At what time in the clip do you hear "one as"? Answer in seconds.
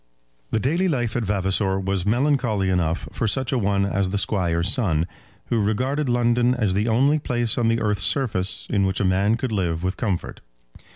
3.59-4.09